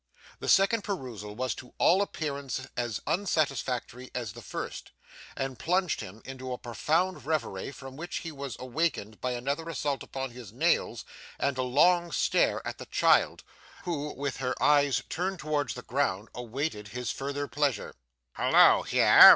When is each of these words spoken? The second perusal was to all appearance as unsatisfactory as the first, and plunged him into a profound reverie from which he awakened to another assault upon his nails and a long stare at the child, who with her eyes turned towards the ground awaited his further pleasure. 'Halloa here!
The 0.39 0.49
second 0.49 0.83
perusal 0.83 1.35
was 1.35 1.53
to 1.53 1.75
all 1.77 2.01
appearance 2.01 2.65
as 2.75 3.01
unsatisfactory 3.05 4.09
as 4.15 4.33
the 4.33 4.41
first, 4.41 4.89
and 5.37 5.59
plunged 5.59 6.01
him 6.01 6.23
into 6.25 6.51
a 6.53 6.57
profound 6.57 7.23
reverie 7.27 7.71
from 7.71 7.97
which 7.97 8.21
he 8.25 8.29
awakened 8.29 9.21
to 9.21 9.27
another 9.27 9.69
assault 9.69 10.01
upon 10.01 10.31
his 10.31 10.51
nails 10.51 11.05
and 11.37 11.55
a 11.59 11.61
long 11.61 12.11
stare 12.11 12.65
at 12.67 12.79
the 12.79 12.87
child, 12.87 13.43
who 13.83 14.15
with 14.15 14.37
her 14.37 14.55
eyes 14.59 15.03
turned 15.07 15.37
towards 15.37 15.75
the 15.75 15.83
ground 15.83 16.29
awaited 16.33 16.87
his 16.87 17.11
further 17.11 17.47
pleasure. 17.47 17.93
'Halloa 18.33 18.87
here! 18.87 19.29